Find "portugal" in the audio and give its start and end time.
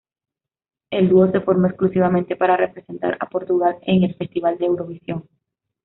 3.29-3.77